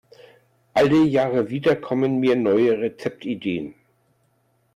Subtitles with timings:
[0.73, 3.75] Alle Jahre wieder kommen mir neue Rezeptideen.